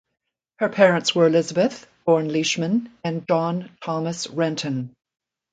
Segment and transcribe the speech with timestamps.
[0.57, 4.95] Her parents were Elizabeth (born Leishman) and John Thomas Renton.